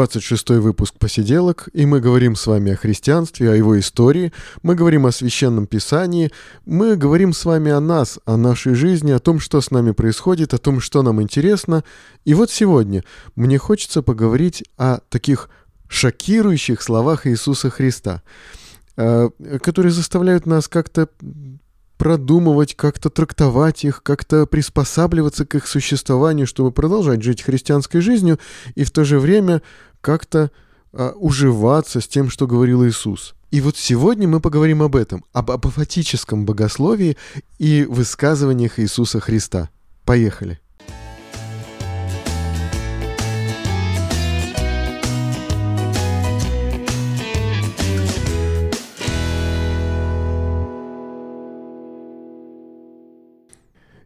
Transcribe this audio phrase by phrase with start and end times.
[0.00, 4.74] Двадцать шестой выпуск «Посиделок», и мы говорим с вами о христианстве, о его истории, мы
[4.74, 6.32] говорим о Священном Писании,
[6.64, 10.54] мы говорим с вами о нас, о нашей жизни, о том, что с нами происходит,
[10.54, 11.84] о том, что нам интересно.
[12.24, 13.04] И вот сегодня
[13.36, 15.50] мне хочется поговорить о таких
[15.88, 18.22] шокирующих словах Иисуса Христа,
[18.96, 19.28] э,
[19.62, 21.10] которые заставляют нас как-то
[22.00, 28.38] продумывать, как-то трактовать их, как-то приспосабливаться к их существованию, чтобы продолжать жить христианской жизнью
[28.74, 29.60] и в то же время
[30.00, 30.50] как-то
[30.92, 33.34] а, уживаться с тем, что говорил Иисус.
[33.50, 37.16] И вот сегодня мы поговорим об этом, об апофатическом богословии
[37.58, 39.70] и высказываниях Иисуса Христа.
[40.04, 40.60] Поехали!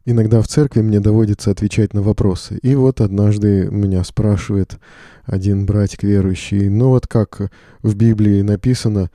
[0.07, 2.59] Иногда в церкви мне доводится отвечать на вопросы.
[2.59, 4.79] И вот однажды меня спрашивает
[5.25, 7.51] один братик верующий, ну вот как
[7.83, 9.11] в Библии написано,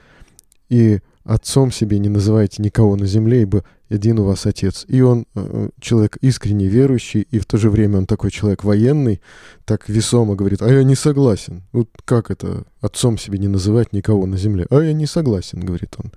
[0.69, 0.99] и
[1.29, 4.83] отцом себе не называйте никого на земле, ибо один у вас отец.
[4.87, 9.21] И он э, человек искренне верующий, и в то же время он такой человек военный,
[9.65, 11.61] так весомо говорит, а я не согласен.
[11.71, 14.65] Вот как это отцом себе не называть никого на земле?
[14.71, 16.11] А я не согласен, говорит он.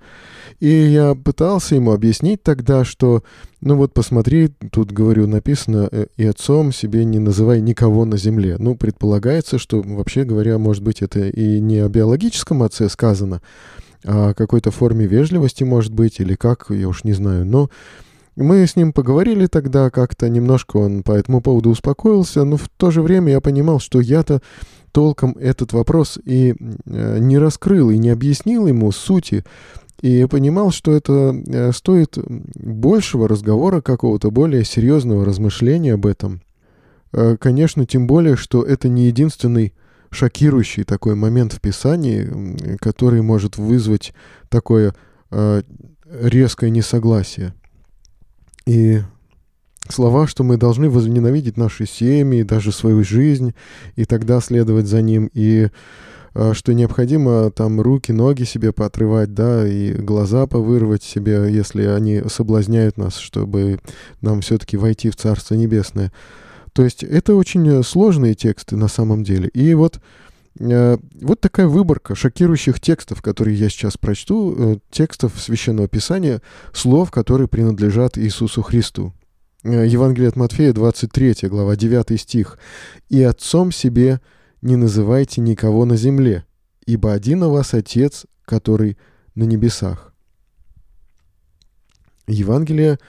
[0.59, 3.23] И я пытался ему объяснить тогда, что,
[3.61, 8.55] ну вот посмотри, тут, говорю, написано, э, и отцом себе не называй никого на земле.
[8.57, 13.43] Ну, предполагается, что, вообще говоря, может быть, это и не о биологическом отце сказано,
[14.03, 17.45] какой-то форме вежливости, может быть, или как, я уж не знаю.
[17.45, 17.69] Но
[18.35, 22.91] мы с ним поговорили тогда как-то, немножко он по этому поводу успокоился, но в то
[22.91, 24.41] же время я понимал, что я-то
[24.91, 29.43] толком этот вопрос и э, не раскрыл, и не объяснил ему сути,
[30.01, 32.17] и понимал, что это э, стоит
[32.55, 36.41] большего разговора, какого-то более серьезного размышления об этом.
[37.11, 39.73] Э, конечно, тем более, что это не единственный
[40.13, 44.13] шокирующий такой момент в Писании, который может вызвать
[44.49, 44.93] такое
[45.31, 45.63] э,
[46.05, 47.53] резкое несогласие.
[48.65, 49.01] И
[49.89, 53.53] слова, что мы должны возненавидеть наши семьи, даже свою жизнь,
[53.95, 55.69] и тогда следовать за ним, и
[56.33, 62.21] э, что необходимо там руки, ноги себе поотрывать, да, и глаза повырвать себе, если они
[62.29, 63.79] соблазняют нас, чтобы
[64.21, 66.11] нам все-таки войти в Царство Небесное.
[66.73, 69.47] То есть это очень э, сложные тексты на самом деле.
[69.49, 70.01] И вот,
[70.59, 76.41] э, вот такая выборка шокирующих текстов, которые я сейчас прочту, э, текстов Священного Писания,
[76.73, 79.13] слов, которые принадлежат Иисусу Христу.
[79.63, 82.57] Евангелие от Матфея, 23 глава, 9 стих.
[83.07, 84.19] «И отцом себе
[84.61, 86.43] не называйте никого на земле,
[86.85, 88.97] ибо один у вас Отец, который
[89.35, 90.13] на небесах».
[92.27, 92.99] Евангелие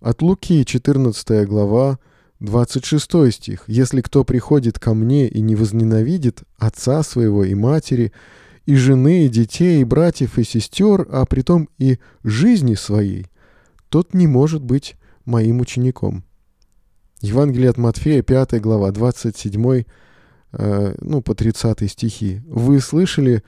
[0.00, 1.98] от Луки, 14 глава,
[2.40, 3.64] 26 стих.
[3.66, 8.12] «Если кто приходит ко мне и не возненавидит отца своего и матери,
[8.66, 13.26] и жены, и детей, и братьев, и сестер, а притом и жизни своей,
[13.88, 16.24] тот не может быть моим учеником».
[17.20, 19.84] Евангелие от Матфея, 5 глава, 27,
[20.52, 22.42] э, ну, по 30 стихи.
[22.46, 23.42] «Вы слышали,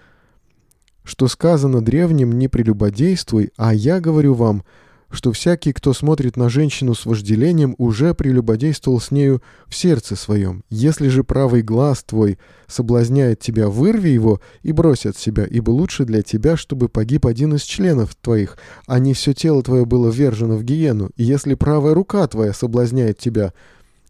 [1.05, 4.65] что сказано древним, не прелюбодействуй, а я говорю вам,
[5.11, 10.65] что всякий, кто смотрит на женщину с вожделением, уже прелюбодействовал с нею в сердце своем.
[10.69, 16.05] Если же правый глаз твой соблазняет тебя, вырви его и брось от себя, ибо лучше
[16.05, 20.57] для тебя, чтобы погиб один из членов твоих, а не все тело твое было ввержено
[20.57, 21.11] в гиену.
[21.17, 23.53] И если правая рука твоя соблазняет тебя,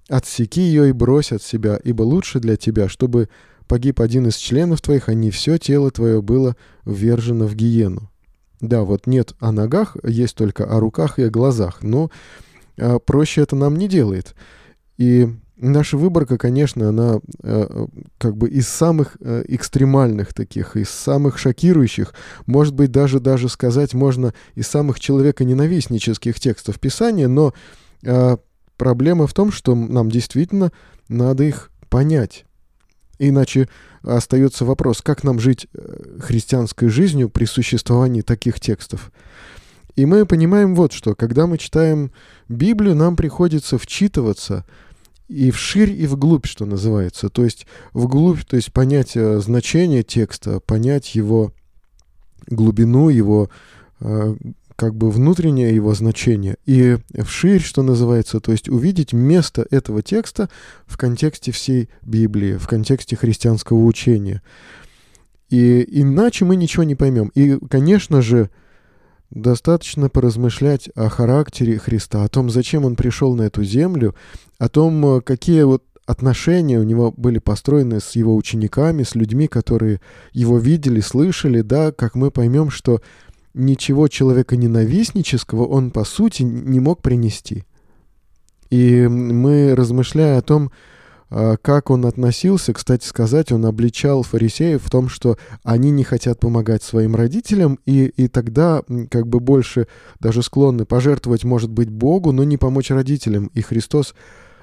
[0.08, 3.28] отсеки ее и брось от себя, ибо лучше для тебя, чтобы
[3.66, 8.10] погиб один из членов твоих, а не все тело твое было ввержено в гиену.
[8.60, 12.10] Да, вот нет о ногах, есть только о руках и о глазах, но
[12.78, 14.34] а, проще это нам не делает.
[14.96, 17.86] И наша выборка, конечно, она а,
[18.18, 22.14] как бы из самых а, экстремальных таких, из самых шокирующих,
[22.46, 27.52] может быть, даже, даже сказать можно из самых человеконенавистнических текстов Писания, но
[28.06, 28.38] а,
[28.76, 30.72] проблема в том, что нам действительно
[31.08, 32.44] надо их понять.
[33.18, 33.68] Иначе
[34.06, 39.12] остается вопрос, как нам жить э, христианской жизнью при существовании таких текстов.
[39.96, 42.12] И мы понимаем вот что, когда мы читаем
[42.48, 44.64] Библию, нам приходится вчитываться
[45.28, 47.28] и вширь, и вглубь, что называется.
[47.30, 51.52] То есть вглубь, то есть понять э, значение текста, понять его
[52.46, 53.50] глубину, его
[54.00, 54.36] э,
[54.76, 60.50] как бы внутреннее его значение и вширь, что называется, то есть увидеть место этого текста
[60.86, 64.42] в контексте всей Библии, в контексте христианского учения.
[65.48, 67.30] И иначе мы ничего не поймем.
[67.34, 68.50] И, конечно же,
[69.30, 74.14] достаточно поразмышлять о характере Христа, о том, зачем он пришел на эту землю,
[74.58, 80.00] о том, какие вот отношения у него были построены с его учениками, с людьми, которые
[80.32, 83.00] его видели, слышали, да, как мы поймем, что
[83.56, 87.64] ничего человека ненавистнического он, по сути, не мог принести.
[88.70, 90.70] И мы, размышляя о том,
[91.30, 96.38] а, как он относился, кстати сказать, он обличал фарисеев в том, что они не хотят
[96.38, 99.88] помогать своим родителям, и, и тогда как бы больше
[100.20, 103.50] даже склонны пожертвовать, может быть, Богу, но не помочь родителям.
[103.54, 104.14] И Христос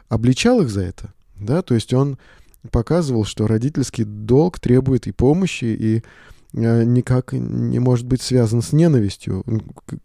[0.07, 1.13] обличал их за это.
[1.39, 1.63] Да?
[1.63, 2.17] То есть он
[2.71, 6.03] показывал, что родительский долг требует и помощи, и
[6.53, 9.43] никак не может быть связан с ненавистью.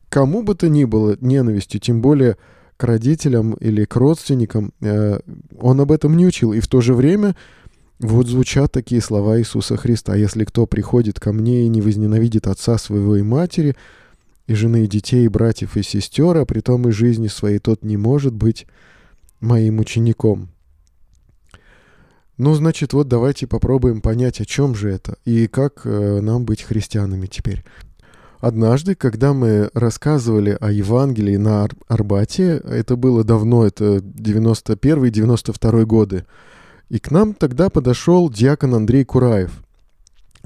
[0.09, 2.37] Кому бы то ни было ненавистью, тем более
[2.77, 5.19] к родителям или к родственникам, э,
[5.59, 6.53] он об этом не учил.
[6.53, 7.35] И в то же время
[7.99, 10.15] вот звучат такие слова Иисуса Христа.
[10.15, 13.75] «Если кто приходит ко мне и не возненавидит отца своего и матери,
[14.47, 17.83] и жены, и детей, и братьев, и сестер, а при том и жизни своей, тот
[17.85, 18.67] не может быть
[19.41, 20.49] моим учеником».
[22.38, 26.62] Ну, значит, вот давайте попробуем понять, о чем же это и как э, нам быть
[26.62, 27.64] христианами теперь.
[28.38, 36.25] Однажды, когда мы рассказывали о Евангелии на Ар Арбате, это было давно, это 91-92 годы,
[36.88, 39.50] и к нам тогда подошел диакон Андрей Кураев.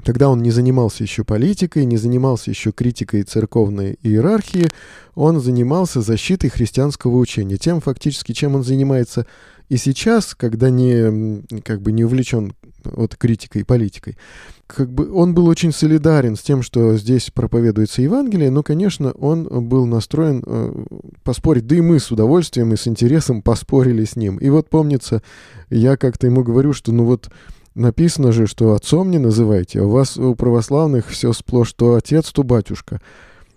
[0.03, 4.67] Тогда он не занимался еще политикой, не занимался еще критикой церковной иерархии,
[5.13, 9.27] он занимался защитой христианского учения, тем фактически, чем он занимается
[9.73, 12.53] и сейчас, когда не, как бы не увлечен
[12.83, 14.19] вот критикой и политикой,
[14.67, 19.45] как бы он был очень солидарен с тем, что здесь проповедуется Евангелие, но, конечно, он
[19.67, 20.85] был настроен э,
[21.23, 24.37] поспорить, да и мы с удовольствием и с интересом поспорили с ним.
[24.37, 25.23] И вот помнится,
[25.71, 27.31] я как-то ему говорю, что ну вот
[27.73, 32.31] написано же, что отцом не называйте, а у вас у православных все сплошь то отец,
[32.31, 33.01] то батюшка.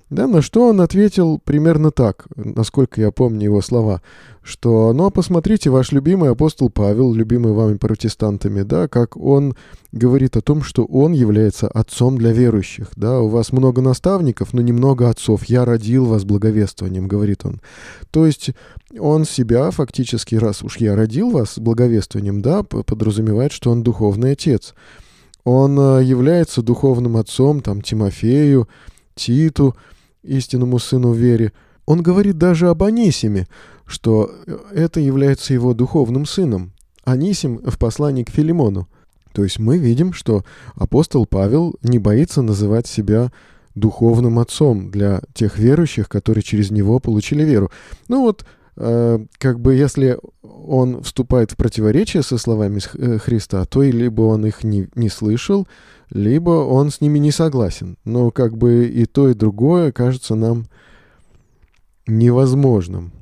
[0.09, 4.03] Да, на что он ответил примерно так, насколько я помню его слова,
[4.41, 9.57] что, ну, а посмотрите, ваш любимый апостол Павел, любимый вами протестантами, да, как он
[9.91, 14.63] говорит о том, что он является отцом для верующих, да, у вас много наставников, но
[14.63, 17.61] немного отцов, я родил вас благовествованием, говорит он.
[18.13, 18.51] То есть
[18.97, 24.73] он себя фактически, раз уж я родил вас благовествованием, да, подразумевает, что он духовный отец.
[25.43, 28.69] Он э, является духовным отцом, там, Тимофею,
[29.17, 29.75] Титу,
[30.27, 31.53] истинному сыну вере.
[31.87, 33.47] Он говорит даже об Анисиме,
[33.87, 34.31] что
[34.73, 36.73] это является его духовным сыном.
[37.05, 38.89] Анисим в послании к Филимону.
[39.33, 40.45] То есть мы видим, что
[40.75, 43.31] апостол Павел не боится называть себя
[43.75, 47.71] духовным отцом для тех верующих, которые через него получили веру.
[48.09, 48.47] Ну вот, э,
[48.77, 54.65] как бы если он вступает в противоречие со словами э, Христа, то либо он их
[54.65, 55.67] не, не слышал,
[56.11, 57.97] либо он с ними не согласен.
[58.05, 60.67] Но как бы и то, и другое кажется нам
[62.07, 63.13] невозможным.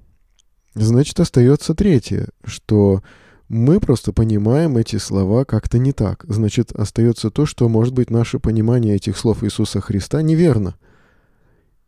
[0.74, 3.02] Значит, остается третье, что
[3.48, 6.24] мы просто понимаем эти слова как-то не так.
[6.26, 10.74] Значит, остается то, что, может быть, наше понимание этих слов Иисуса Христа неверно.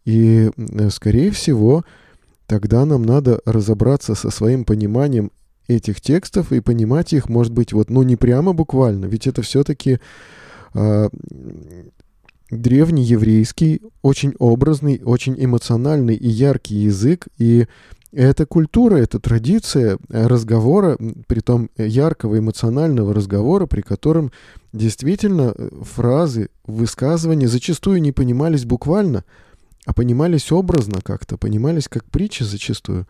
[0.04, 0.50] И,
[0.90, 1.84] скорее всего,
[2.46, 5.30] тогда нам надо разобраться со своим пониманием
[5.68, 9.98] этих текстов и понимать их, может быть, вот, ну, не прямо буквально, ведь это все-таки
[10.74, 11.08] э,
[12.50, 17.66] древний еврейский, очень образный, очень эмоциональный и яркий язык, и
[18.12, 24.32] это культура, это традиция разговора, при том яркого эмоционального разговора, при котором
[24.72, 29.24] действительно фразы, высказывания зачастую не понимались буквально,
[29.86, 33.06] а понимались образно как-то, понимались как притча зачастую.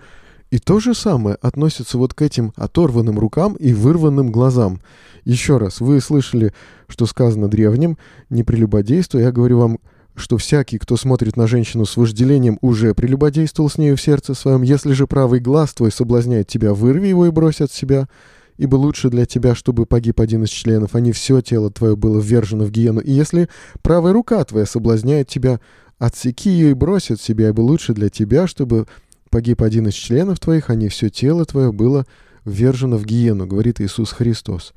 [0.51, 4.81] И то же самое относится вот к этим оторванным рукам и вырванным глазам.
[5.25, 6.53] Еще раз, вы слышали,
[6.87, 7.99] что сказано древним,
[8.31, 9.79] не прелюбодействуй, я говорю вам,
[10.15, 14.63] что всякий, кто смотрит на женщину с вожделением, уже прелюбодействовал с нею в сердце своем.
[14.63, 18.09] Если же правый глаз твой соблазняет тебя, вырви его и брось от себя.
[18.57, 22.19] Ибо лучше для тебя, чтобы погиб один из членов, а не все тело твое было
[22.19, 23.01] ввержено в гиену.
[23.01, 23.49] И если
[23.83, 25.61] правая рука твоя соблазняет тебя,
[25.99, 28.87] отсеки ее и брось от себя, ибо лучше для тебя, чтобы
[29.31, 32.07] погиб один из членов твоих, а не все тело твое было
[32.45, 34.73] ввержено в гиену, говорит Иисус Христос.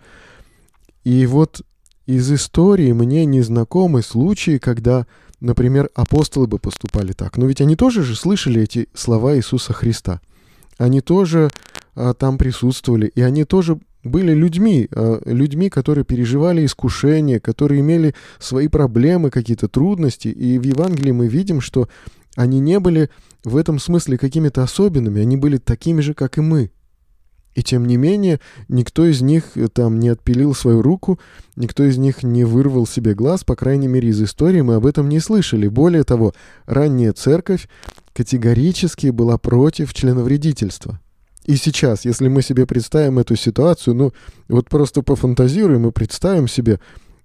[1.03, 1.61] И вот
[2.05, 5.05] из истории мне незнакомы случаи, когда
[5.41, 7.37] Например, апостолы бы поступали так.
[7.37, 10.21] Но ведь они тоже же слышали эти слова Иисуса Христа.
[10.77, 11.49] Они тоже
[11.95, 18.13] а, там присутствовали, и они тоже были людьми, а, людьми, которые переживали искушения, которые имели
[18.39, 20.27] свои проблемы, какие-то трудности.
[20.27, 21.87] И в Евангелии мы видим, что
[22.35, 23.09] Они не были
[23.43, 26.71] в этом смысле какими-то особенными, они были такими же, как и мы.
[27.55, 31.19] И тем не менее, никто из них э, там не отпилил свою руку,
[31.55, 35.09] никто из них не вырвал себе глаз, по крайней мере, из истории мы об этом
[35.09, 35.67] не слышали.
[35.67, 36.33] Более того,
[36.65, 37.67] ранняя церковь
[38.13, 40.99] категорически была против членовредительства.
[41.45, 44.13] И сейчас, если мы себе представим эту ситуацию, ну,
[44.47, 46.79] вот просто пофантазируем и представим себе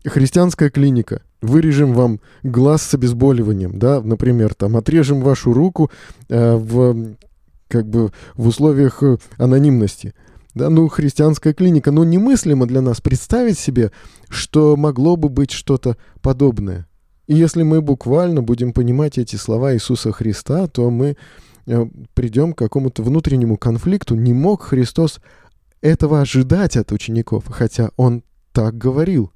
[0.05, 5.91] христианская клиника, вырежем вам глаз с обезболиванием, да, например, там, отрежем вашу руку
[6.29, 7.17] э, в
[7.69, 10.15] как бы в условиях э, анонимности.
[10.55, 13.91] Да, ну, христианская клиника, ну, немыслимо для нас представить себе,
[14.29, 16.87] что могло бы быть что-то подобное.
[17.27, 21.17] И если мы буквально будем понимать эти слова Иисуса Христа, то мы
[22.15, 24.15] придем к какому-то внутреннему конфликту.
[24.15, 25.21] Не мог Христос
[25.81, 29.33] этого ожидать от учеников, хотя Он так говорил.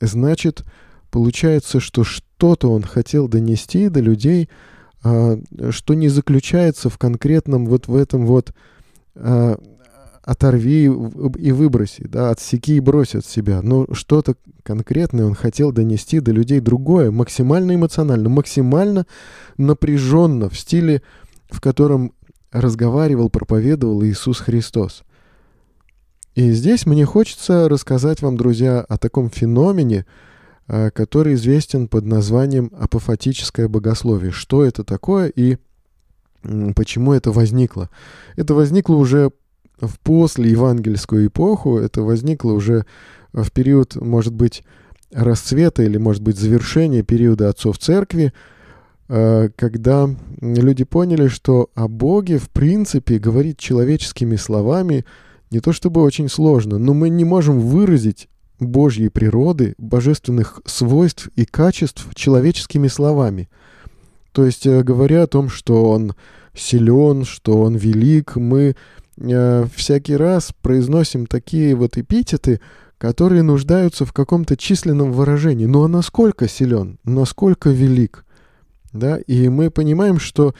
[0.00, 0.64] Значит,
[1.10, 4.48] получается, что что-то Он хотел донести до людей–
[5.02, 5.38] а,
[5.70, 8.52] что не заключается в конкретном вот в этом вот
[9.14, 9.58] а,
[10.22, 13.62] оторви и выброси, да, отсеки и брось от себя.
[13.62, 19.06] Но что-то конкретное он хотел донести до людей другое, максимально эмоционально, максимально
[19.56, 21.02] напряженно, в стиле,
[21.50, 22.12] в котором
[22.50, 25.02] разговаривал, проповедовал Иисус Христос.
[26.34, 30.06] И здесь мне хочется рассказать вам, друзья, о таком феномене,
[30.72, 34.30] Э, который известен под названием апофатическое богословие.
[34.30, 35.56] Что это такое и
[36.76, 37.90] почему это возникло?
[38.36, 39.32] Это возникло уже
[39.80, 42.86] в послеевангельскую эпоху, это возникло уже
[43.32, 44.62] в период, может быть,
[45.10, 48.32] расцвета или, может быть, завершения периода отцов церкви,
[49.10, 50.08] когда
[50.40, 55.04] люди поняли, что о Боге, в принципе, говорить человеческими словами
[55.50, 58.28] не то чтобы очень сложно, но мы не можем выразить
[58.60, 63.48] Божьей природы, божественных свойств и качеств человеческими словами.
[64.32, 66.14] То есть, э, говоря о том, что он
[66.54, 68.76] силен, что он велик, мы
[69.16, 72.60] э, всякий раз произносим такие вот эпитеты,
[72.98, 75.66] которые нуждаются в каком-то численном выражении.
[75.66, 78.24] Ну а насколько силен, насколько велик?
[78.92, 79.18] Да?
[79.18, 80.54] И мы понимаем, что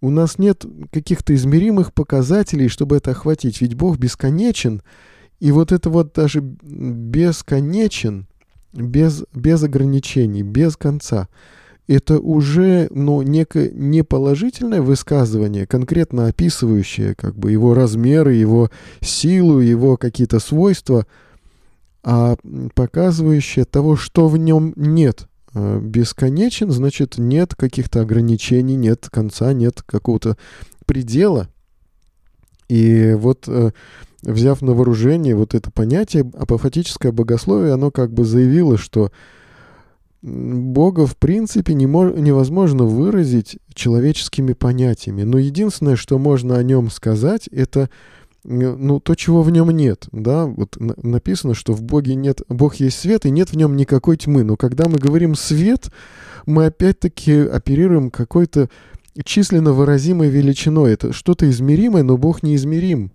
[0.00, 3.60] у нас нет каких-то измеримых показателей, чтобы это охватить.
[3.60, 4.82] Ведь Бог бесконечен,
[5.40, 8.26] и вот это вот даже бесконечен,
[8.72, 11.28] без, без ограничений, без конца,
[11.86, 18.70] это уже ну, некое неположительное высказывание, конкретно описывающее как бы его размеры, его
[19.00, 21.06] силу, его какие-то свойства,
[22.04, 22.36] а
[22.74, 25.26] показывающее того, что в нем нет.
[25.54, 30.36] А, бесконечен, значит, нет каких-то ограничений, нет конца, нет какого-то
[30.86, 31.48] предела.
[32.68, 33.72] И вот э,
[34.22, 39.10] взяв на вооружение вот это понятие, апофатическое богословие, оно как бы заявило, что
[40.22, 45.22] Бога в принципе не мож- невозможно выразить человеческими понятиями.
[45.22, 47.88] Но единственное, что можно о нем сказать, это
[48.44, 50.08] ну, то, чего в нем нет.
[50.12, 50.46] Да?
[50.46, 54.44] Вот написано, что в Боге нет, Бог есть свет, и нет в нем никакой тьмы.
[54.44, 55.90] Но когда мы говорим «свет»,
[56.46, 58.70] мы опять-таки оперируем какой-то
[59.24, 60.92] численно выразимой величиной.
[60.92, 63.12] Это что-то измеримое, но Бог неизмерим.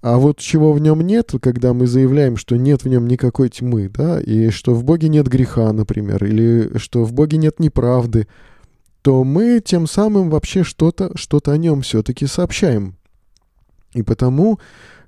[0.00, 3.88] А вот чего в нем нет, когда мы заявляем, что нет в нем никакой тьмы,
[3.88, 8.26] да, и что в Боге нет греха, например, или что в Боге нет неправды,
[9.02, 12.96] то мы тем самым вообще что-то что о нем все-таки сообщаем.
[13.94, 14.58] И потому,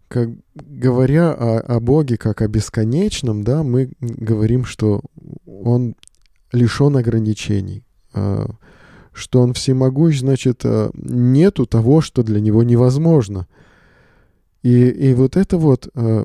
[0.08, 5.00] как, говоря о, о Боге как о бесконечном, да, мы говорим, что
[5.46, 5.94] Он
[6.52, 8.48] лишен ограничений, а,
[9.12, 13.46] что Он всемогущ, значит, а, нету того, что для Него невозможно—
[14.64, 16.24] и, и вот это вот э,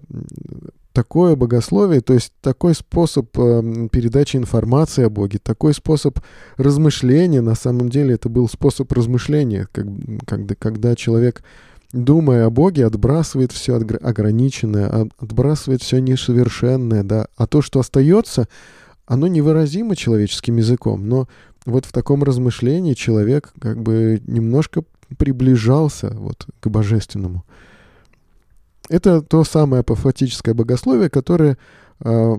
[0.94, 6.20] такое богословие, то есть такой способ передачи информации о Боге, такой способ
[6.56, 9.86] размышления, на самом деле это был способ размышления, как,
[10.26, 11.44] когда, когда человек,
[11.92, 18.48] думая о Боге, отбрасывает все ограниченное, отбрасывает все несовершенное, да, а то, что остается,
[19.06, 21.28] оно невыразимо человеческим языком, но
[21.66, 24.84] вот в таком размышлении человек как бы немножко
[25.18, 27.44] приближался вот к божественному.
[28.90, 31.58] Это то самое апофатическое богословие, которое
[32.02, 32.36] э,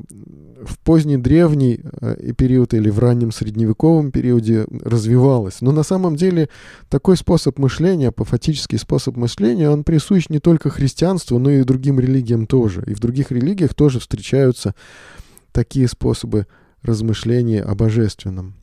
[0.64, 5.60] в поздний древний э, период или в раннем средневековом периоде развивалось.
[5.60, 6.48] Но на самом деле
[6.88, 12.46] такой способ мышления, апофатический способ мышления, он присущ не только христианству, но и другим религиям
[12.46, 12.84] тоже.
[12.86, 14.74] И в других религиях тоже встречаются
[15.52, 16.46] такие способы
[16.82, 18.54] размышления о божественном.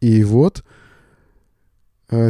[0.00, 0.64] И вот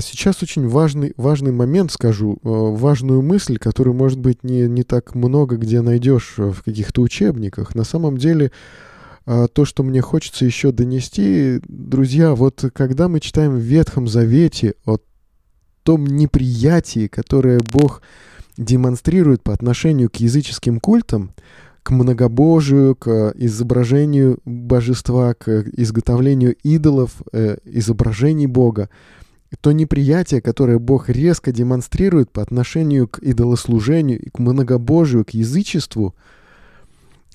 [0.01, 5.15] сейчас очень важный, важный момент скажу, э, важную мысль, которую, может быть, не, не так
[5.15, 7.75] много где найдешь в каких-то учебниках.
[7.75, 8.53] На самом деле
[9.25, 14.75] а, то, что мне хочется еще донести, друзья, вот когда мы читаем в Ветхом Завете
[14.85, 14.99] о
[15.83, 18.03] том неприятии, которое Бог
[18.57, 21.33] демонстрирует по отношению к языческим культам,
[21.83, 28.89] к многобожию, к изображению божества, к изготовлению идолов, э, изображений Бога,
[29.61, 36.15] то неприятие, которое Бог резко демонстрирует по отношению к идолослужению, к многобожию, к язычеству,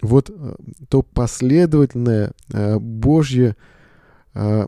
[0.02, 0.56] вот э,
[0.90, 3.56] то последовательное э, Божье
[4.34, 4.68] э,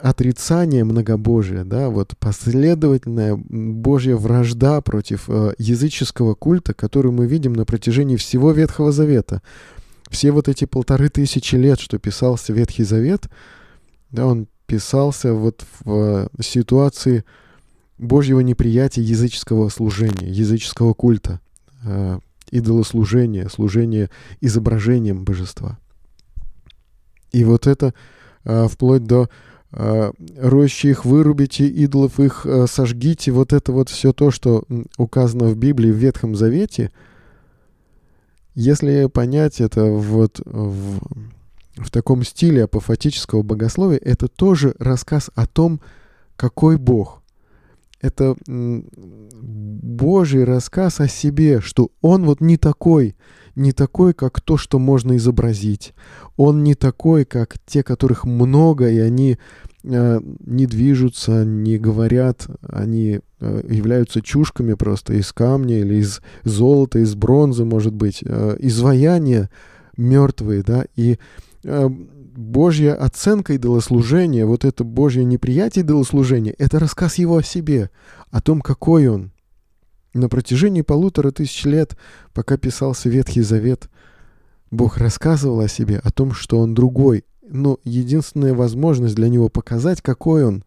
[0.00, 8.14] отрицание многобожия, да, вот последовательная Божья вражда против языческого культа, которую мы видим на протяжении
[8.14, 9.42] всего Ветхого Завета.
[10.10, 13.28] Все вот эти полторы тысячи лет, что писался Ветхий Завет,
[14.12, 17.24] да, он писался вот в э, ситуации
[17.96, 21.40] Божьего неприятия языческого служения, языческого культа,
[21.84, 22.20] э,
[22.50, 24.10] идолослужения, служения
[24.42, 25.78] изображением божества.
[27.32, 27.94] И вот это
[28.44, 29.28] э, вплоть до
[29.70, 34.64] рощи их вырубите, идолов их сожгите, вот это вот все то, что
[34.96, 36.90] указано в Библии, в Ветхом Завете,
[38.54, 41.00] если понять это вот в,
[41.78, 45.80] в таком стиле апофатического богословия, это тоже рассказ о том,
[46.36, 47.22] какой Бог.
[48.00, 53.16] Это Божий рассказ о себе, что Он вот не такой,
[53.56, 55.94] не такой, как то, что можно изобразить.
[56.36, 59.36] Он не такой, как те, которых много, и они
[59.82, 67.00] э, не движутся, не говорят, они э, являются чушками просто из камня или из золота,
[67.00, 69.50] из бронзы, может быть, э, изваяния
[69.96, 71.16] мертвые, да, и э,
[71.62, 77.90] Божья оценка идолослужения, вот это Божье неприятие идолослужения, это рассказ его о себе,
[78.30, 79.32] о том, какой он.
[80.14, 81.96] На протяжении полутора тысяч лет,
[82.32, 83.88] пока писался Ветхий Завет,
[84.70, 87.24] Бог рассказывал о себе, о том, что он другой.
[87.50, 90.64] Но единственная возможность для него показать, какой он,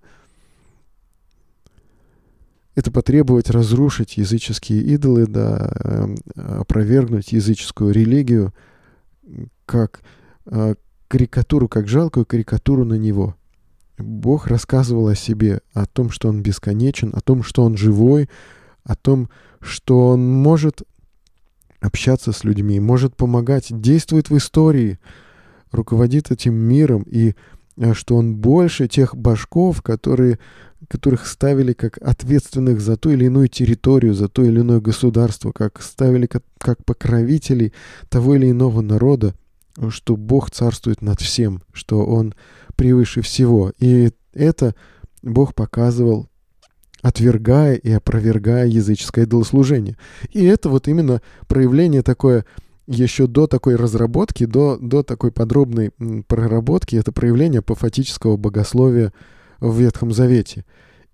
[2.75, 8.53] это потребовать разрушить языческие идолы, да, эм, опровергнуть языческую религию,
[9.65, 10.01] как
[11.07, 13.35] карикатуру, как жалкую карикатуру на него.
[13.97, 18.29] Бог рассказывал о себе, о том, что он бесконечен, о том, что он живой,
[18.83, 20.83] о том, что он может
[21.81, 24.99] общаться с людьми, может помогать, действует в истории,
[25.71, 27.35] руководит этим миром, и
[27.77, 30.39] э, что он больше тех башков, которые,
[30.87, 35.81] которых ставили как ответственных за ту или иную территорию, за то или иное государство, как
[35.81, 37.73] ставили как, как покровителей
[38.09, 39.35] того или иного народа,
[39.89, 42.33] что Бог царствует над всем, что Он
[42.75, 43.71] превыше всего.
[43.79, 44.75] И это
[45.21, 46.27] Бог показывал
[47.01, 49.97] отвергая и опровергая языческое идолослужение.
[50.31, 52.45] И это вот именно проявление такое
[52.87, 55.91] еще до такой разработки, до, до такой подробной
[56.27, 59.13] проработки, это проявление апофатического богословия
[59.59, 60.65] в Ветхом Завете.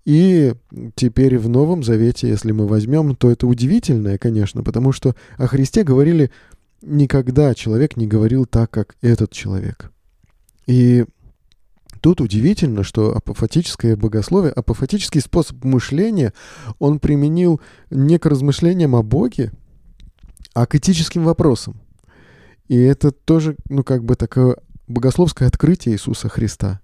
[0.04, 0.54] И
[0.94, 5.84] теперь в Новом Завете, если мы возьмем, то это удивительное, конечно, потому что о Христе
[5.84, 6.30] говорили
[6.82, 9.90] никогда человек не говорил так, как этот человек.
[10.66, 11.04] И
[12.00, 16.32] Тут удивительно, что апофатическое богословие, апофатический способ мышления,
[16.78, 17.60] он применил
[17.90, 19.52] не к размышлениям о Боге,
[20.54, 21.80] а к этическим вопросам.
[22.68, 26.80] И это тоже, ну, как бы такое богословское открытие Иисуса Христа.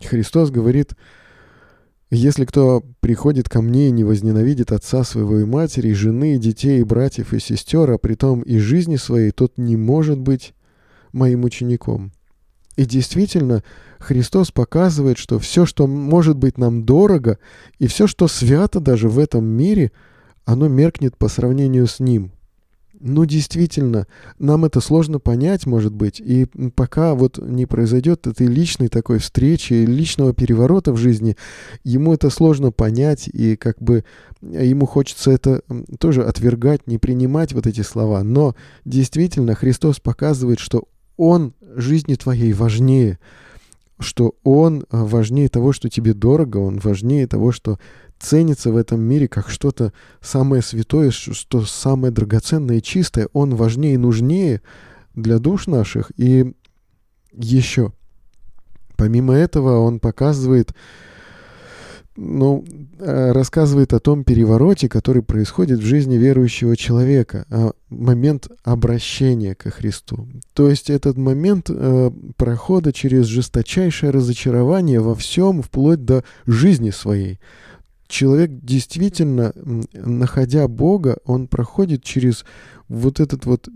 [0.00, 0.94] Христос говорит,
[2.14, 7.32] если кто приходит ко мне и не возненавидит отца своего и матери, жены, детей, братьев,
[7.32, 10.52] и сестер, а притом и жизни своей, тот не может быть
[11.12, 12.12] моим учеником.
[12.76, 13.62] И действительно,
[13.98, 17.38] Христос показывает, что все, что может быть нам дорого,
[17.78, 19.90] и все, что свято даже в этом мире,
[20.44, 22.32] оно меркнет по сравнению с Ним.
[23.04, 24.06] Ну, действительно,
[24.38, 29.72] нам это сложно понять, может быть, и пока вот не произойдет этой личной такой встречи,
[29.72, 31.36] личного переворота в жизни,
[31.82, 34.04] ему это сложно понять, и как бы
[34.40, 35.62] ему хочется это
[35.98, 38.22] тоже отвергать, не принимать вот эти слова.
[38.22, 40.84] Но действительно, Христос показывает, что
[41.16, 43.18] Он жизни твоей важнее,
[44.02, 47.78] что Он а, важнее того, что тебе дорого, Он важнее того, что
[48.18, 53.28] ценится в этом мире как что-то самое святое, что самое драгоценное и чистое.
[53.32, 54.62] Он важнее и нужнее
[55.14, 56.12] для душ наших.
[56.16, 56.54] И
[57.32, 57.92] еще,
[58.96, 60.74] помимо этого, Он показывает
[62.22, 62.64] ну,
[62.98, 67.46] э, рассказывает о том перевороте, который происходит в жизни верующего человека,
[67.90, 70.28] момент обращения ко Христу.
[70.54, 77.40] То есть этот момент э, прохода через жесточайшее разочарование во всем, вплоть до жизни своей.
[78.06, 79.52] Человек действительно,
[79.92, 82.44] находя Бога, он проходит через
[82.88, 83.68] вот этот вот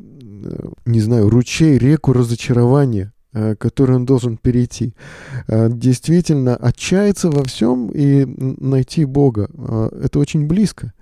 [0.85, 3.13] не знаю, ручей, реку разочарования,
[3.59, 4.95] который он должен перейти.
[5.49, 9.49] Действительно, отчаяться во всем и найти Бога.
[10.03, 10.93] Это очень близко.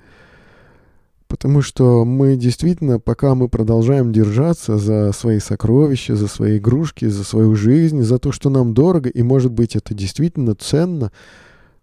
[1.26, 7.24] Потому что мы действительно, пока мы продолжаем держаться за свои сокровища, за свои игрушки, за
[7.24, 11.10] свою жизнь, за то, что нам дорого, и может быть это действительно ценно,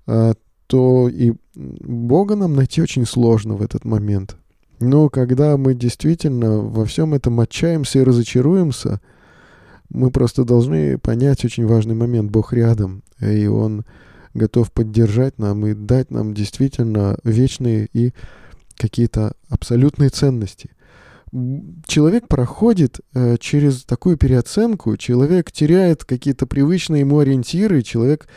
[0.06, 4.38] то и Бога нам найти очень сложно в этот момент.
[4.80, 9.02] Но когда мы действительно во всем этом отчаемся и разочаруемся,
[9.94, 12.32] мы просто должны понять очень важный момент.
[12.32, 13.86] Бог рядом, и Он
[14.34, 18.14] готов поддержать нам и дать нам действительно вечные и
[18.78, 20.72] какие-то абсолютные ценности.
[21.86, 28.28] Человек проходит э, через такую переоценку, человек теряет какие-то привычные ему ориентиры, человек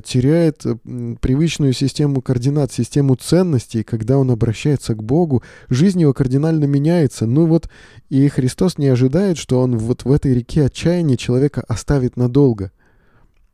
[0.00, 0.76] теряет э,
[1.20, 7.26] привычную систему координат, систему ценностей, когда он обращается к Богу, жизнь его кардинально меняется.
[7.26, 7.70] Ну вот,
[8.08, 12.72] и Христос не ожидает, что он вот в этой реке отчаяния человека оставит надолго.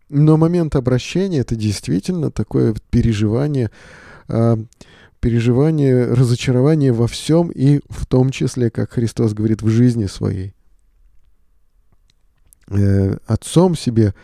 [0.09, 3.71] Но момент обращения— это действительно такое переживание,
[4.29, 4.57] э,
[5.21, 10.55] переживание, разочарование во всем и в том числе, как Христос говорит, в жизни своей.
[12.69, 14.15] Э, отцом себе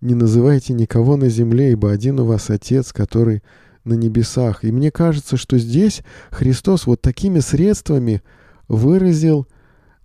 [0.00, 3.42] не называйте никого на земле, ибо один у вас Отец, который
[3.84, 4.64] на небесах.
[4.64, 8.22] И мне кажется, что здесь Христос вот такими средствами
[8.68, 9.48] выразил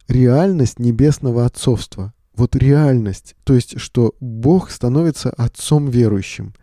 [0.07, 2.13] реальность небесного отцовства.
[2.35, 3.35] Вот реальность.
[3.43, 6.53] То есть, что Бог становится отцом верующим.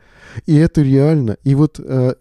[0.47, 1.37] И это реально.
[1.45, 2.14] И вот э,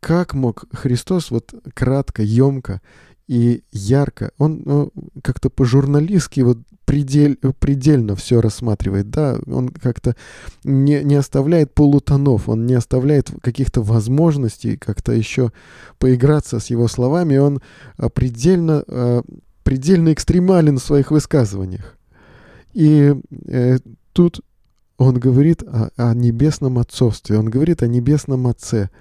[0.00, 2.80] как мог Христос вот кратко, емко
[3.26, 10.14] и ярко, он ну, как-то по-журналистски вот предель, предельно все рассматривает, да, он как-то
[10.62, 15.52] не, не оставляет полутонов, он не оставляет каких-то возможностей как-то еще
[15.98, 17.62] поиграться с его словами, он
[17.96, 19.22] а, предельно, а,
[19.62, 21.96] предельно экстремален в своих высказываниях.
[22.74, 23.14] И
[23.46, 23.78] э,
[24.12, 24.40] тут
[24.98, 28.90] он говорит о, о небесном отцовстве, он говорит о небесном отце–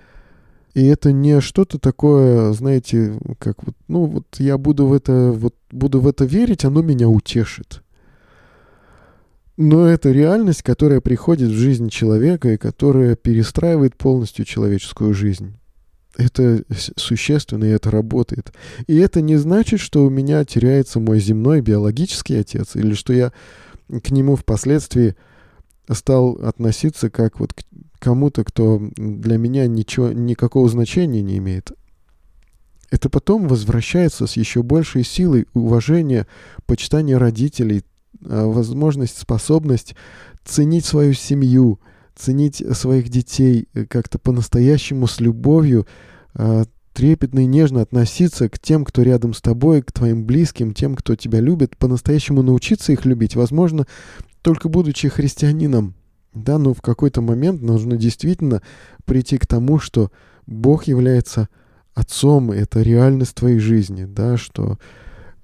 [0.73, 5.55] и это не что-то такое, знаете, как вот, ну вот я буду в это, вот
[5.71, 7.83] буду в это верить, оно меня утешит.
[9.55, 15.53] Но это реальность, которая приходит в жизнь человека и которая перестраивает полностью человеческую жизнь.
[16.17, 16.63] Это
[16.95, 18.51] существенно, и это работает.
[18.88, 23.31] И это не значит, что у меня теряется мой земной биологический отец, или что я
[23.88, 25.15] к нему впоследствии
[25.91, 27.63] стал относиться как вот к
[28.03, 31.71] кому-то, кто для меня ничего, никакого значения не имеет,
[32.91, 36.27] это потом возвращается с еще большей силой уважения,
[36.65, 37.85] почитания родителей,
[38.25, 39.95] а, возможность, способность
[40.43, 41.79] ценить свою семью,
[42.13, 45.87] ценить своих детей, э, как-то по-настоящему с любовью,
[46.35, 50.95] а, трепетно и нежно относиться к тем, кто рядом с тобой, к твоим близким, тем,
[50.95, 53.87] кто тебя любит, по-настоящему научиться их любить, возможно,
[54.41, 55.95] только будучи христианином.
[56.34, 58.62] Да, но в какой-то момент нужно действительно
[59.06, 60.12] прийти к тому, что
[60.48, 61.48] Бог является
[61.93, 64.80] отцом, это реальность твоей жизни, да, что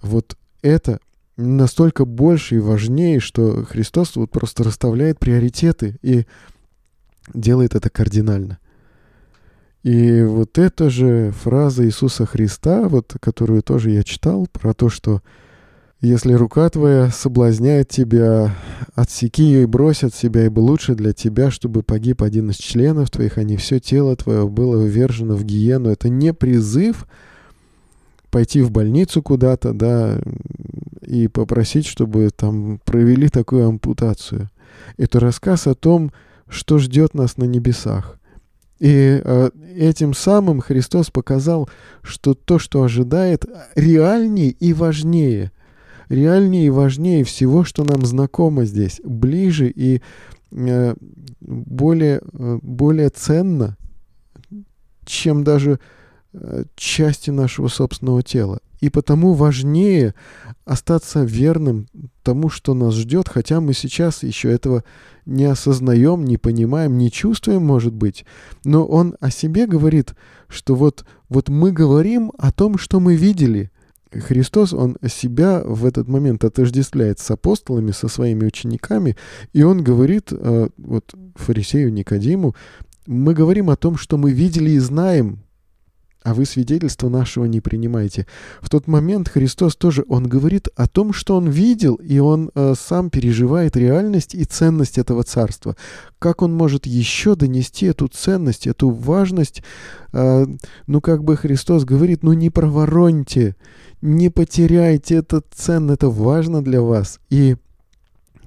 [0.02, 1.00] вот это
[1.38, 6.26] настолько больше и важнее, что Христос вот просто расставляет приоритеты и
[7.34, 8.58] делает это кардинально.
[9.84, 15.22] И вот эта же фраза Иисуса Христа, вот, которую тоже я читал, про то, что
[16.02, 18.56] если рука твоя соблазняет тебя,
[18.96, 23.12] отсеки ее и брось от себя, ибо лучше для тебя, чтобы погиб один из членов
[23.12, 25.90] твоих, а не все тело твое было вывержено в гиену.
[25.90, 27.06] Это не призыв
[28.32, 30.22] пойти в больницу куда-то, да,
[31.02, 34.50] и попросить, чтобы там провели такую ампутацию.
[34.96, 36.14] Это рассказ о том,
[36.48, 38.18] что ждет нас на небесах.
[38.80, 41.70] И э, этим самым Христос показал,
[42.02, 45.52] что то, что ожидает, реальнее и важнее–
[46.10, 50.02] реальнее и важнее всего, что нам знакомо здесь, ближе и
[50.52, 50.96] э,
[51.40, 53.78] более, э, более ценно,
[55.06, 55.80] чем даже
[56.34, 58.60] э, части нашего собственного тела.
[58.82, 60.16] И потому важнее
[60.64, 61.88] остаться верным
[62.24, 64.86] тому, что нас ждет, хотя мы сейчас еще этого
[65.26, 68.26] не осознаем, не понимаем, не чувствуем, может быть.
[68.64, 70.16] Но он о себе говорит,
[70.48, 73.70] что вот, вот мы говорим о том, что мы видели–
[74.12, 79.16] Христос, он себя в этот момент отождествляет с апостолами, со своими учениками,
[79.54, 82.56] и он говорит э, вот фарисею Никодиму,
[83.06, 85.44] мы говорим о том, что мы видели и знаем,
[86.24, 88.28] а вы свидетельства нашего не принимаете.
[88.62, 92.74] В тот момент Христос тоже, он говорит о том, что он видел, и он э,
[92.78, 95.76] сам переживает реальность и ценность этого царства.
[96.20, 99.64] Как он может еще донести эту ценность, эту важность?
[100.12, 100.46] Э,
[100.88, 103.56] ну, как бы Христос говорит, ну не провороньте,
[104.02, 107.20] не потеряйте, это ценно, это важно для вас.
[107.30, 107.56] И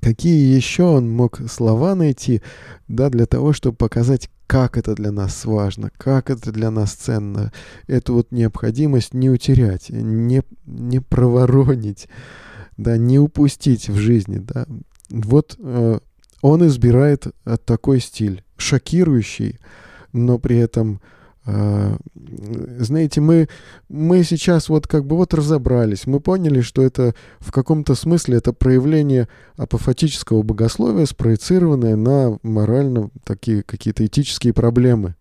[0.03, 2.43] какие еще он мог слова найти,
[2.89, 7.53] да, для того, чтобы показать, как это для нас важно, как это для нас ценно.
[7.87, 12.09] Эту вот необходимость не утерять, не, не проворонить,
[12.77, 14.39] да, не упустить в жизни.
[14.39, 14.67] Да.
[15.09, 16.01] Вот э,
[16.43, 19.61] он избирает э, такой стиль, шокирующий,
[20.13, 21.01] но при этом
[21.45, 23.49] знаете, мы,
[23.89, 28.53] мы сейчас вот как бы вот разобрались, мы поняли, что это в каком-то смысле это
[28.53, 35.17] проявление апофатического богословия, спроецированное на морально такие какие-то этические проблемы.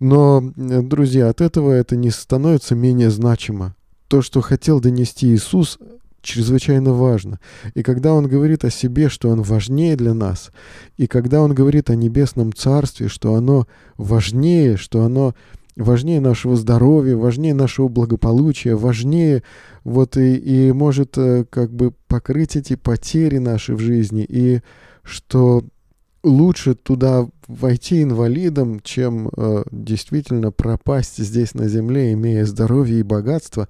[0.00, 3.74] Но, друзья, от этого это не становится менее значимо.
[4.08, 5.78] То, что хотел донести Иисус,
[6.24, 7.38] чрезвычайно важно.
[7.74, 10.50] И когда Он говорит о себе, что Он важнее для нас,
[10.96, 15.34] и когда Он говорит о небесном царстве, что оно важнее, что оно
[15.76, 19.42] важнее нашего здоровья, важнее нашего благополучия, важнее
[19.82, 24.60] вот и, и может э, как бы покрыть эти потери наши в жизни, и
[25.02, 25.64] что
[26.22, 33.68] лучше туда войти инвалидом, чем э, действительно пропасть здесь на земле, имея здоровье и богатство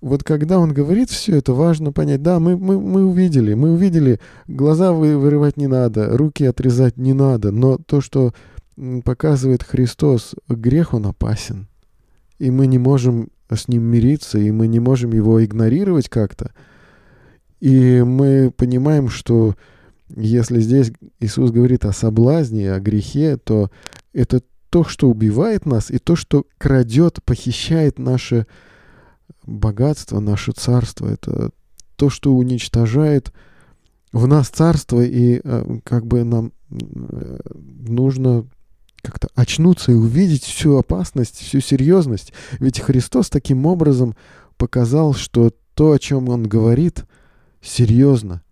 [0.00, 4.20] вот когда он говорит все это, важно понять, да, мы, мы, мы увидели, мы увидели,
[4.46, 8.32] глаза вы, вырывать не надо, руки отрезать не надо, но то, что
[9.04, 11.66] показывает Христос, грех он опасен,
[12.38, 16.52] и мы не можем с ним мириться, и мы не можем его игнорировать как-то.
[17.60, 19.56] И мы понимаем, что
[20.14, 23.70] если здесь Иисус говорит о соблазне, о грехе, то
[24.12, 28.46] это то, что убивает нас, и то, что крадет, похищает наше
[29.46, 31.06] богатство, наше царство.
[31.06, 31.50] Это
[31.96, 33.32] то, что уничтожает
[34.12, 38.46] в нас царство, и э, как бы нам э, нужно
[39.02, 42.32] как-то очнуться и увидеть всю опасность, всю серьезность.
[42.58, 44.16] Ведь Христос таким образом
[44.56, 47.04] показал, что то, о чем Он говорит,
[47.62, 48.42] серьезно.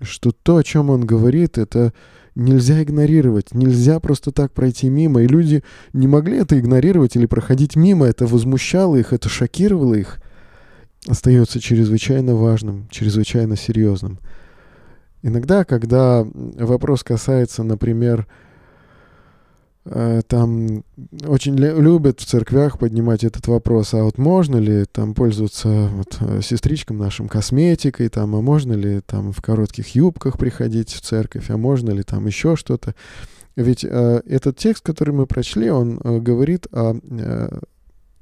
[0.00, 1.92] Что то, о чем Он говорит, это
[2.38, 5.22] нельзя игнорировать, нельзя просто так пройти мимо.
[5.22, 10.20] И люди не могли это игнорировать или проходить мимо, это возмущало их, это шокировало их.
[11.06, 14.18] Остается чрезвычайно важным, чрезвычайно серьезным.
[15.22, 18.26] Иногда, когда вопрос касается, например,
[20.28, 20.84] там
[21.26, 26.40] очень любят в церквях поднимать этот вопрос, а вот можно ли там пользоваться вот, э,
[26.42, 31.56] сестричкам нашим косметикой, там, а можно ли там в коротких юбках приходить в церковь, а
[31.56, 32.94] можно ли там еще что-то.
[33.56, 37.58] Ведь э, этот текст, который мы прочли, он э, говорит о э,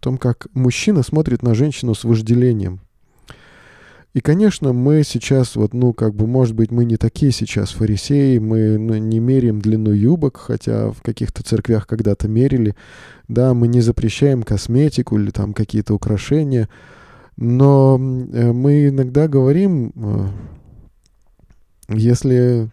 [0.00, 2.80] том, как мужчина смотрит на женщину с вожделением.
[4.16, 8.38] И, конечно, мы сейчас, вот, ну, как бы, может быть, мы не такие сейчас фарисеи,
[8.38, 12.74] мы ну, не меряем длину юбок, хотя в каких-то церквях когда-то мерили,
[13.28, 16.70] да, мы не запрещаем косметику или там какие-то украшения,
[17.36, 20.28] но э, мы иногда говорим, э,
[21.90, 22.70] если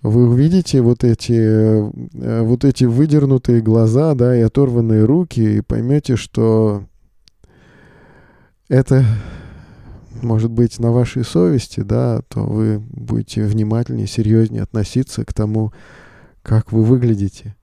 [0.00, 6.16] вы увидите вот эти, э, вот эти выдернутые глаза, да, и оторванные руки, и поймете,
[6.16, 6.84] что
[8.70, 9.04] это
[10.22, 15.72] может быть, на вашей совести, да, то вы будете внимательнее, серьезнее относиться к тому,
[16.42, 17.56] как вы выглядите.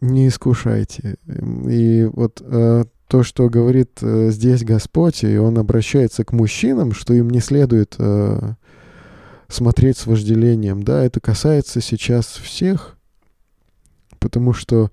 [0.00, 1.16] Не искушайте.
[1.68, 7.12] И вот э, то, что говорит э, здесь Господь, и Он обращается к мужчинам, что
[7.12, 8.54] им не следует э,
[9.48, 12.96] смотреть с вожделением, да, это касается сейчас всех,
[14.20, 14.90] потому что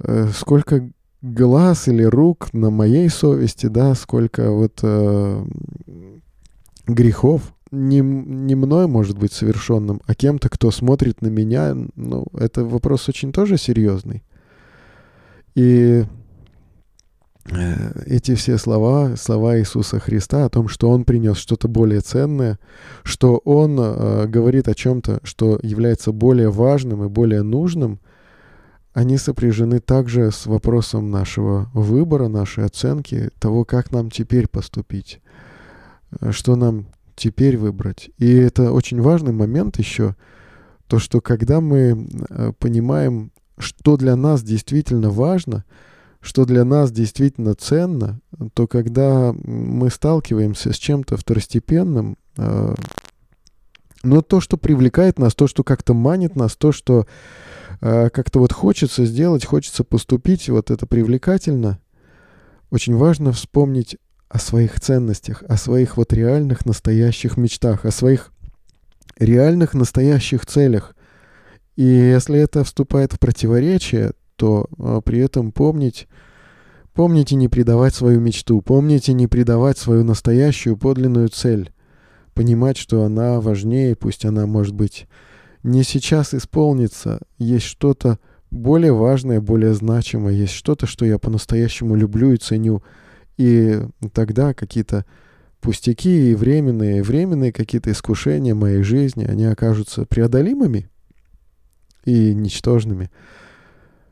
[0.00, 0.90] э, сколько
[1.24, 5.44] глаз или рук на моей совести, да, сколько вот э,
[6.86, 12.64] грехов не, не мной может быть совершенным, а кем-то, кто смотрит на меня, ну, это
[12.64, 14.22] вопрос очень тоже серьезный.
[15.54, 16.04] И
[17.50, 22.58] э, эти все слова, слова Иисуса Христа о том, что Он принес что-то более ценное,
[23.02, 27.98] что Он э, говорит о чем-то, что является более важным и более нужным—
[28.94, 35.20] они сопряжены также с вопросом нашего выбора, нашей оценки, того, как нам теперь поступить,
[36.20, 38.10] э, что нам теперь выбрать.
[38.18, 40.14] И это очень важный момент еще,
[40.86, 45.64] то, что когда мы э, понимаем, что для нас действительно важно,
[46.20, 48.20] что для нас действительно ценно,
[48.54, 52.74] то когда мы сталкиваемся с чем-то второстепенным, э,
[54.04, 57.06] но то, что привлекает нас, то, что как-то манит нас, то, что
[57.84, 61.80] как-то вот хочется сделать, хочется поступить, вот это привлекательно.
[62.70, 63.98] Очень важно вспомнить
[64.30, 68.32] о своих ценностях, о своих вот реальных настоящих мечтах, о своих
[69.18, 70.96] реальных настоящих целях.
[71.76, 76.08] И если это вступает в противоречие, то а, при этом помнить,
[76.94, 81.70] помните не предавать свою мечту, помните не предавать свою настоящую подлинную цель,
[82.32, 85.06] понимать, что она важнее, пусть она может быть
[85.64, 88.20] не сейчас исполнится, есть что-то
[88.52, 92.82] более важное, более значимое, есть что-то, что я по-настоящему люблю и ценю–
[93.36, 95.04] и тогда какие-то
[95.60, 100.90] пустяки и временные, временные какие-то искушения моей жизни, они окажутся преодолимыми
[102.04, 103.10] и ничтожными.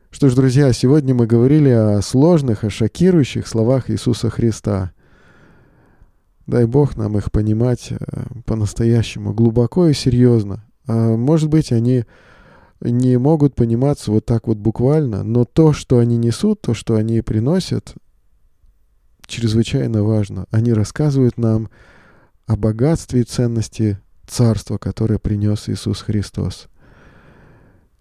[0.09, 4.91] Что ж, друзья, сегодня мы говорили о сложных, о шокирующих словах Иисуса Христа.
[6.45, 7.95] Дай Бог нам их понимать э,
[8.45, 10.65] по-настоящему, глубоко и серьезно.
[10.87, 12.05] А может быть, они
[12.81, 17.21] не могут пониматься вот так вот буквально, но то, что они несут, то, что они
[17.21, 17.95] приносят,
[19.25, 20.45] чрезвычайно важно.
[20.51, 21.69] Они рассказывают нам
[22.45, 26.67] о богатстве и ценности царства, которое принес Иисус Христос.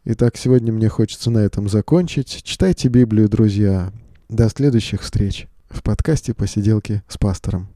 [0.04, 2.42] Итак, сегодня мне хочется на этом закончить.
[2.42, 3.92] Читайте Библию, друзья.
[4.28, 7.68] До следующих встреч в подкасте «Посиделки с пастором».